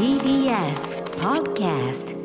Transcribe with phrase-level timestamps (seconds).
[0.00, 2.16] TBS Podcast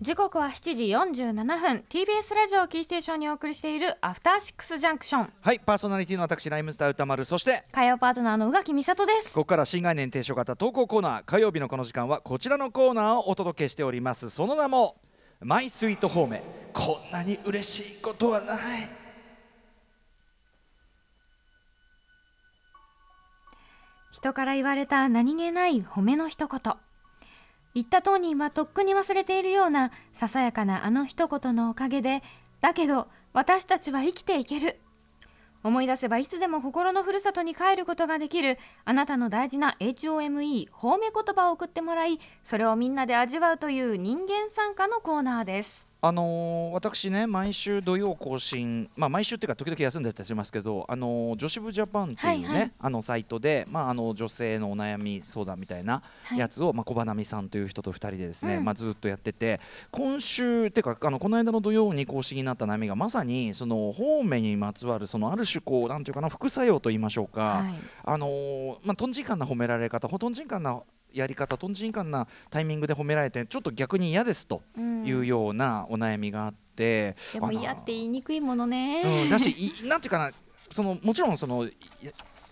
[0.00, 1.84] 時刻は7時47分。
[1.90, 7.26] TBS ラジオをキーステーションにお送りしているアフターシックスジャンクションはいパーソナリティの私ライムスター歌丸。
[7.26, 9.34] そして火曜パートナーの宇垣美里です。
[9.34, 11.24] ここから新概念提唱型投稿コーナー。
[11.26, 14.30] 火曜日のこの時間はこちらのコーナーをお届けしております。
[14.30, 14.96] その名も
[15.40, 16.40] マイスイートホーム
[16.72, 18.58] こんなに嬉しいことはない
[24.18, 26.74] 人から言われた何気ない褒めの一言。
[27.72, 32.24] 言った当人はとっくに忘れているようなささやかなあの一言のおかげで
[32.60, 34.80] だけど私たちは生きていける。
[35.62, 45.87] 思い出せばいつでも心のふるさとに帰ることができるあなたの大事な HOME 褒め言葉を送ってもらいそれをみんなで味わうという人間参加のコーナーです。
[46.00, 52.72] あのー私ね毎週土曜更新まあ毎週っていうか時々休んでたりしますけどあのー女子部ジャパンっていうね、はいはい。
[52.78, 56.38] あのサイトでまああの女性のお悩み相談みたいなはい。
[56.38, 58.64] やつを、まあ小花見さんという人と二人でですね、うん。
[58.64, 67.74] まあずっとやってて今週っていうかあのこの間の土曜に公式になった悩みがまさにその方面にまつわるそのある種こうなんていうかな副作用と言いましょうか、はい。
[68.04, 70.80] あのーまあとんちんかんな褒められ方ほとんちんかんな
[71.18, 75.06] やり方とんちんかんなタイミングで褒められてちょっと逆に嫌ですとうん。
[75.06, 80.30] いうようなお悩みがあって、でも嫌って言いにくいものね、うん、だしいなんていうかな
[80.70, 81.72] そのもちろんそのい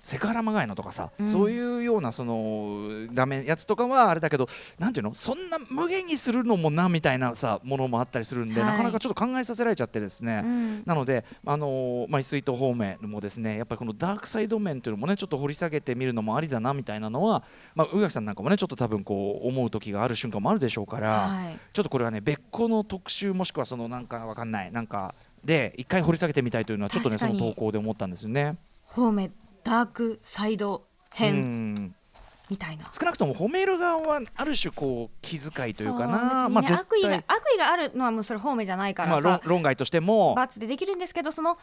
[0.07, 1.27] セクハラまがいのとかさ、うん。
[1.27, 4.49] そういうようなそのダメやつとかはあれだけど
[4.79, 5.15] なんていうの？
[5.15, 8.71] そんな無限にするのもなみたいなさものもあったりするんで、はい。
[8.71, 10.83] なかなかちょっと考えさせられちゃってですね、うん。
[10.87, 17.43] なので、あのーまあ、スイート方面もですねやっぱりこのダークサイド面というのもねちょっと掘り下げてみるのもありだなみたいなのは、
[17.75, 21.59] まあ、宇垣さんなんかもねちょっと多分こう思う時がある瞬間もあるでしょうから、はい。
[21.73, 28.57] ちょっとこれはね別個の特集もしくはそのなんかわかんないなんかで一回掘り下げてみたいというのはちょっとねその投稿で思ったんですよね。
[28.85, 29.33] 方面
[29.67, 30.83] ダークサイドう
[31.15, 31.41] 編
[31.75, 31.95] ん。
[32.49, 36.77] みたいな、少なくとも褒める側はある種こう気遣いというかな、別にね。
[36.79, 40.37] 悪意が対悪意があるのはもうそれ方面じゃないかまあらさ、論論外としても。
[40.37, 41.59] 罰でできるんですけどその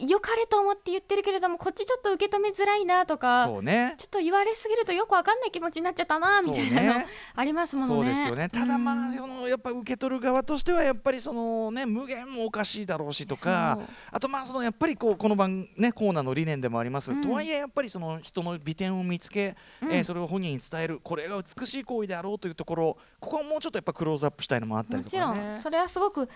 [0.00, 3.94] 良かれと思って言ってるけれどもこっちちょっと受け止めづらいなとかそうね。
[3.98, 7.06] ちょっと言われすぎるとよくわかんない気持ちになっちゃったなみたいなのね。
[7.34, 8.04] ありますものね。
[8.04, 8.48] そうですよね。
[8.48, 9.10] ただまうん。
[9.10, 13.78] あそのやっぱ受け取る側としてはやっぱりそのね無限もおかしいだろうしとか
[14.10, 17.22] あとまあそのやっぱりこうこの番ねコーナーの理念でもあります、うん。
[17.22, 19.92] とはいえやっぱりその人の美点を見つけ、うん。
[19.92, 25.62] えーそれを本人に伝えるこれが美しい行為であろうというところここはもうちょっとやっぱクローズアップしたいのもあったりもちろとかねん。
[25.62, 26.28] それはすごく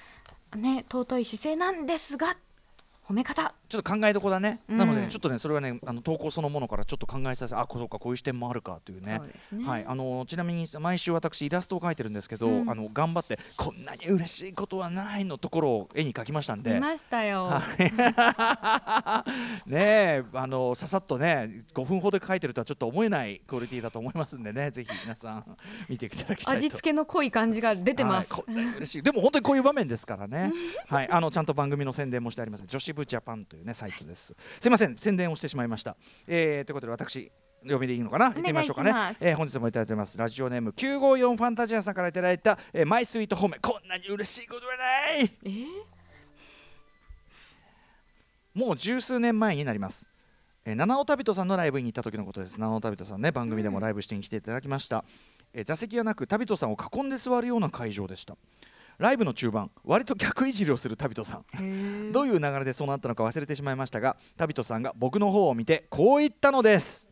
[0.56, 2.34] ね尊い姿勢なんですが
[3.08, 3.57] 褒め方。
[3.68, 4.78] ちょっと考えどころだね、うん。
[4.78, 9.20] なのでちょっとねそれはねあの投稿そのものからちょっと考えさせあそうかこういう視点もあるかというね。
[9.52, 9.66] ね。
[9.66, 12.70] はい、あのちなみに毎週私イラストを描いてるんですけど、うん。
[12.70, 16.72] あの頑張ってこんなに嬉しいことはないのところを絵に描きましたんで。
[16.74, 17.44] 見ましたよ。
[17.44, 17.62] は
[19.66, 19.68] い。
[19.70, 25.44] ねえあのささっとね5分ほどで描いてるとはちょっと思えないクオリティだと思いますんでねぜひ皆さん
[25.88, 26.58] 見ていただきたいと。
[26.58, 28.32] 味付けの濃い感じが出てます。
[28.32, 29.02] はい嬉しい。
[29.02, 30.52] でも本当にこういう場面ですからね。
[30.88, 31.08] はい。
[31.10, 32.64] あのちゃんと番組の宣伝もしてあります。
[32.66, 34.34] 女子部ジャパンというねサイトです。
[34.60, 35.96] すいません宣伝をしてしまいました、
[36.26, 37.30] えー、ということで私
[37.62, 38.26] 読みでいいのかな？
[38.26, 38.92] 行ってみましょうかね。
[39.20, 40.16] えー本日もいただいております。
[40.16, 45.32] ラジオネーム954ファンタジアさんからいただいた、えーマイスイートホームこんなに嬉しいことはない！
[45.44, 45.66] えー？
[48.54, 50.08] もう十数年前になります。
[50.64, 52.60] えー、七尾旅人さんのライブに行った時のことです。
[52.60, 55.04] 七尾旅人さんね、番組でもライブしてに来ていただきました。
[55.52, 58.36] えー座席がなく、旅人さんを囲んで座るような会場でした。
[58.98, 62.12] ライブの中盤、割と逆いじりをする旅人さん。
[62.12, 67.08] どういう流れでそうなったのか忘れてしまいましたが、旅人さんが僕の方を見て、こう言ったのです。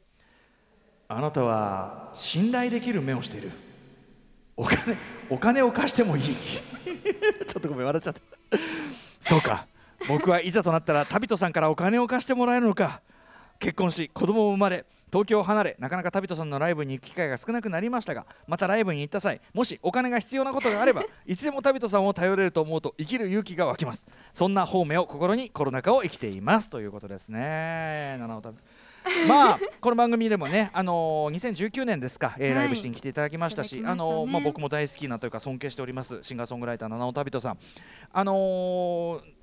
[1.09, 3.53] あなたは信頼できる目をしている。
[4.57, 4.97] お金、
[5.31, 6.25] お金を貸してもいい。
[7.47, 8.23] ちょっとごめん、笑っちゃった。
[9.21, 9.67] そうか
[10.09, 13.01] 僕はいざとなったら旅人さんからお金を貸してもらえるのか
[13.59, 24.07] 結婚し子供も生まれ東京を離れなかなか旅人さんのライブに行く機会が少なくなりましたがまたライブに行った際もしお金が必要なことがあれば いつでも旅人さんを頼れると思うと生きる勇気が湧きます。
[24.33, 28.17] そんな方面を心にコロナ禍を生きていますということですね。
[28.19, 28.59] 七尾旅。
[29.29, 33.89] まあこの番組でもね、あのー2019年ですか、ライブしに来ていただきましたし、ね。
[33.89, 37.59] あのーまあ、僕も大好きなというか尊敬しておりますシンガーソングライター七尾旅人さん。
[38.13, 39.36] あのー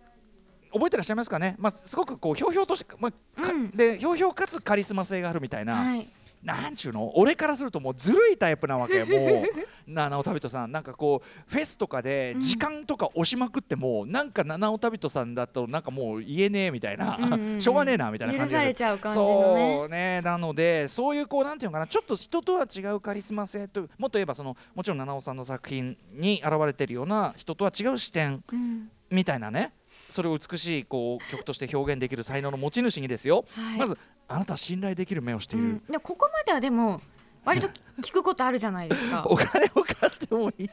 [0.73, 3.71] 覚えてらっしゃいますかね、まあ、すごくこうひょうひょうとして、まあかうん。
[3.71, 6.07] でひょうひょうかつカリスマ性があるみたいな、はい。
[6.43, 7.17] なんちゅうの？
[7.17, 9.03] 俺からするともうずるいタイプなわけ。
[9.05, 9.45] もう
[9.87, 10.71] 七尾旅人さん。
[10.73, 17.61] なんかこうフェスとかで時間とか押しまくっても、なんか七尾旅人さんだとなんかもう言えねえみたいな、うんうんうん。
[17.61, 19.75] しょうがねえなみたいな感じ許されちゃう感じのね。
[19.77, 20.21] そうね。
[20.21, 21.87] なのでそういうこうなんていうのかな。
[21.87, 28.89] ちょっと人とは違うカリスマ性というもっと言えばそのもちろん七尾さんの作品に現れているような人とは違う視点うん。
[29.09, 29.71] みたいなね
[30.13, 33.79] それを美しいこう曲として表現できる才能の持ち主にですよ、はい。
[33.79, 37.01] まずあなたは信頼できる目をしている、うん、でここまではでも
[37.43, 37.67] 割と
[38.01, 39.25] 聞くことあるじゃないですか。
[39.27, 40.69] お金を貸してもいい。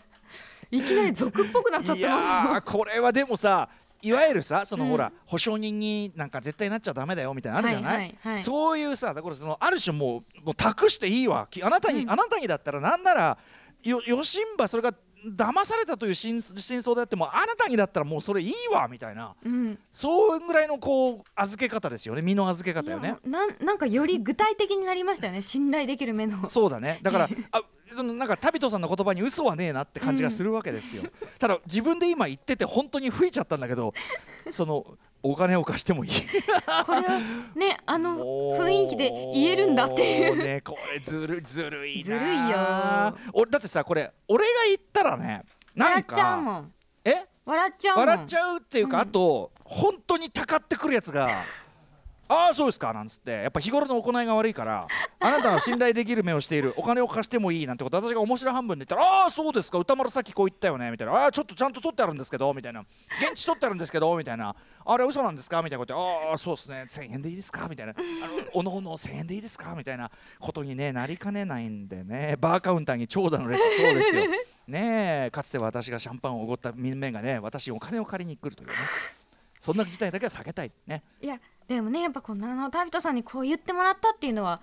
[0.73, 3.69] いきなり俗っぽくなっちゃっいたやーこれはでもさ
[4.03, 8.43] いわゆるさその、うんほら保証人になんか絶対なっちゃダメだよみたいなのあるじゃない、はいはいはい。
[8.43, 11.49] そういうさだからそのある種もうもう託していいわ。
[11.51, 12.11] きあなたに、うん。
[12.11, 13.39] あなたにだったらなんなら
[13.83, 14.95] よよしんばそれが
[15.27, 19.35] 騙されたという真真相であってもあなたにだったらもうそれいいわみたいな。
[19.45, 22.23] うん、そうぐらいのこう預け方ですよね。
[22.23, 23.17] 身の預け方よね。
[23.25, 25.43] なんなんかより具体的になりましたよね。
[25.43, 26.47] 信頼できる目の。
[26.47, 27.01] そうだね。
[27.03, 31.03] だから あそのなんかタビトさんの言葉に嘘はねえなって感じがするわけですよ、
[31.39, 33.93] ただ自分で今言ってて本当に吹いちゃったんだけど
[34.51, 34.87] その
[35.23, 36.11] お金を貸してもいい。
[36.11, 37.21] これは
[37.55, 40.37] ねあの雰囲気で言えるんだっていう。
[40.43, 42.05] ねこれずるずるいな。
[42.05, 43.19] ずるいよ。
[43.35, 45.43] 俺だってさこれ俺が言ったらね
[45.75, 46.73] なん笑っちゃうかもん。
[47.05, 47.27] え？
[47.45, 48.07] 笑っちゃうもん。
[48.07, 49.03] 笑っちゃうっていうか、うん。
[49.03, 51.31] あと本当にたかってくるやつが
[52.33, 53.33] ああそうですかなんつって。
[53.33, 54.87] やっぱ日頃の行いが悪いから
[55.19, 61.13] あなたは信頼できる目をしているお金を貸してもいいなんてこと私が面白半分で言ったらああそうですか歌丸さっきこう言ったよねみたいな。
[61.13, 62.85] ああちょっとちゃんと取ってあるんですけどみたいな。
[63.21, 64.55] 現地取ってあるんですけどみたいな。
[64.85, 65.85] あれ嘘なんですかみたいな。
[65.85, 67.95] ことでああそうですね1000円でいいですかみたいな。
[67.97, 68.05] あの
[68.53, 71.89] おのおの1000円でいいですかみたいなことにねなりかねないん。
[71.89, 74.25] でねバーカウンターに長蛇の列そうですよ
[74.69, 78.75] ねえかつて私がシャンパンをおごった面々がね私にお金を借りに来るというね
[79.59, 81.39] そんな事態だけは避けたいねいや
[81.71, 84.61] でもねやっぱこんなあのタビトさんにこう言ってもらったっていうのは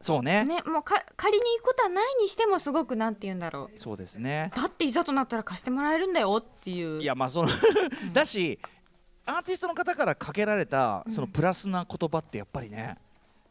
[0.00, 0.44] そうね。
[0.44, 3.78] ねもうか借りに行くことはないにしてもすごくなんて言うんだろう。
[3.78, 4.50] そうですね。
[4.54, 7.02] だっていざとなったら貸してもらえるんだよっていう。
[7.02, 7.50] いやまあその
[8.14, 8.58] だし
[9.26, 12.96] アーティストの方からかけられたそのプラスな言葉ってやっぱりね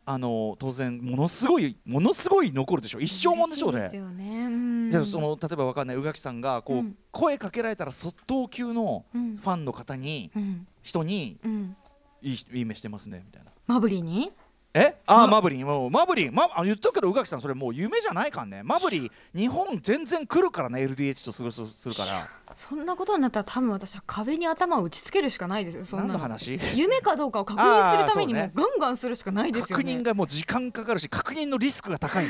[0.05, 2.99] あの当然ものすごいものすごい残るでしょ。
[2.99, 3.49] 一生もん。
[3.51, 3.89] でしょうね。
[3.89, 4.45] ね。
[4.45, 4.91] うん。
[4.91, 5.97] じゃあその例えばわかんない。
[5.97, 6.97] 宇垣さんがこう、うん。
[7.11, 9.37] 声かけられたら即答級のうん。
[9.37, 10.67] ファンの方に、うん。
[10.81, 11.77] 人にうん
[12.23, 13.51] いいいい目してますねみたいな。
[13.67, 14.31] マブリーに？
[14.75, 14.95] え？
[15.05, 18.63] あマブリンもうマブリン、ま、あ言っとくけど宇垣さんそれもう夢じゃないかんね。
[18.63, 22.27] マブリン日本全然来るからね LDH とするするから。
[22.55, 26.13] そんなことになったら多分私は壁に頭を打ちつけるしかないですよそんなの。
[26.13, 26.59] 何の話？
[26.73, 32.25] 夢かどうかを確認するためにもあーガンガンするしかないですよ確ね認がもう時間かかるし確認のリスクが高い。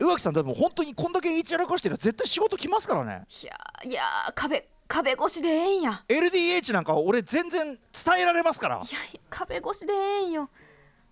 [0.00, 3.24] 宇垣さんだってもう本当にこんだけ言い散らかしてる絶対仕事来ますからね。
[3.42, 6.02] いやーいやー壁壁越しでええんや。
[6.08, 8.76] LDH なんか俺全然伝えられますから。
[8.76, 10.50] いやいや壁越しでええんよ。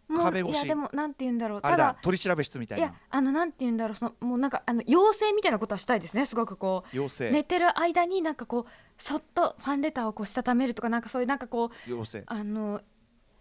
[0.09, 0.55] もう壁越し。
[0.55, 1.61] いやでもなんて言うんだろう。
[1.63, 6.97] あれだ取り調べ室みたいいやなあのなんて言うんだろうそのもうなんかあの妖精みたいなことはしたいですねすごくこう。
[6.97, 8.65] 妖精、寝てる間になんかこう
[8.99, 12.25] そっとファンレターをこうしたためるとかなんかそういうなんかこう妖精。
[12.27, 12.81] あの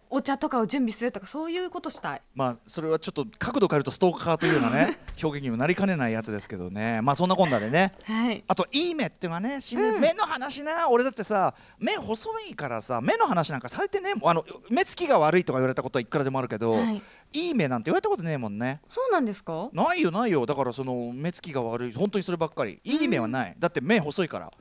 [0.08, 2.22] お茶とかを準備するとかそういうことしたい。
[2.34, 7.00] まあそれはちょっと角度変えるとストーカーというようなね 表現にもなりかねないやつですけどね。
[7.02, 7.92] まあそんなこんなでね。
[8.04, 8.44] はい。
[8.46, 10.00] あといい目っていうのはね死ぬ、うん。
[10.00, 10.88] 目の話な。
[10.88, 17.02] 俺だってさ目細いからさ目の話なんかされてねあの目つきが悪いとか言われたことはいくらでもあるけど、はい。
[17.32, 18.80] い、い目なんて言われたことねえもんね。
[18.88, 19.68] そうなんですか？
[19.72, 20.46] ないよないよ。
[20.46, 22.80] だからその目つきが悪い本当にそればっかり。
[22.84, 24.52] いい目はない、だって目細いから。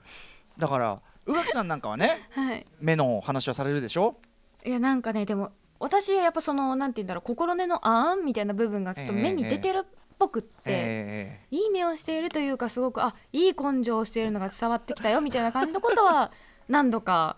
[0.58, 2.66] だから宇垣さんなんかはねはい。
[2.80, 4.18] 目の話はされるでしょ？
[4.66, 16.32] いやなんかねでも私やっぱそのなんて言うんだろう心根のあーんみたいな部分がちょっと目に出てるっぽくって、えいい目をしているというかすごくあいい根性をしているのが伝わってきたよみたいな感じのことは
[16.68, 17.38] 何度か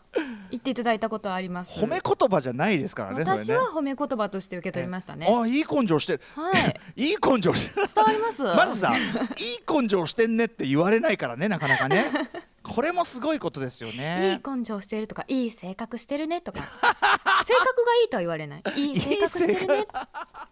[0.51, 1.77] 言っていただいたことはあります。
[1.77, 6.21] ー褒め言葉じゃないですからね私は褒め言葉として受け取りましたね、あいい根性してる。
[6.35, 6.79] はい。
[6.95, 7.87] いい根性してる。
[7.93, 8.43] 伝わります。
[8.55, 9.03] まずさいい
[9.67, 12.05] 根性してんねって言われないからねなかなかね
[12.77, 16.59] これもすごいことですよいいね根性してるとかいい性格してるねとか。
[17.43, 18.63] 性格がいいとは言われない。
[18.75, 19.87] いい性格してるね。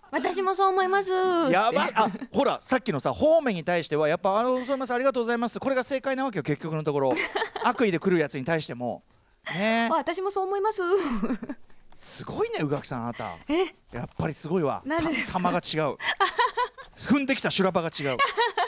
[0.10, 1.12] 私もそう思います。
[1.52, 1.92] やばい。
[1.94, 5.60] あほらさっきのさ方面に対してはやっぱありがとうございますありがとうございます。
[5.60, 7.14] これが正解なわけよ結局のところ。
[7.64, 9.04] 悪意で来るやつに対しても。
[9.54, 9.88] ね。
[9.92, 10.82] あ私もそう思います。
[11.96, 13.34] すごいね宇垣さんあなた。
[13.50, 13.76] え？
[13.96, 14.82] やっぱりすごいわ。
[15.32, 15.98] 様が違う
[16.98, 18.18] 踏んできた修羅場が違う。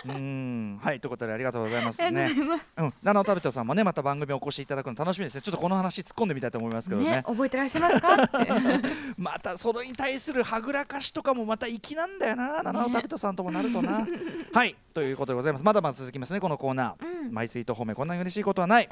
[0.05, 0.79] うーん。
[0.84, 2.29] はいということでありがとうございますね。
[2.75, 5.41] とうんナナオタベトさんもねまた番組お越しいただくの楽しみですね。
[5.41, 7.10] ちょっとこの話突っ込んでみたいと思いますけどね。
[7.10, 8.29] ね覚えてらっしゃいますか？
[9.17, 12.63] またそれに対するはぐらかしとかもまた粋なんだよな。
[12.63, 14.05] ナナオタベトさんともなるとな。
[14.53, 15.63] はいということでございます。
[15.65, 17.34] まだまだ続きますねこのコーナー、うん。
[17.34, 18.89] マイスイート褒めこんなに嬉しいことはない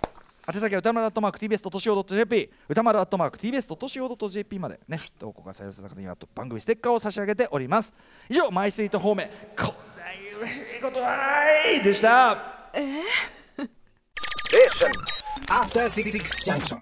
[0.48, 7.94] 宛先は歌丸アットマーク TBS.CO.JP 歌丸アットマーク TBS.CO.JP までね投稿が採用された方には番組ステッカーを差し上げております。
[8.30, 9.32] 以上マイスイート褒め。
[9.58, 12.38] こんなに嬉しいことはないでした。
[15.48, 16.12] After Six
[16.46, 16.80] Junction.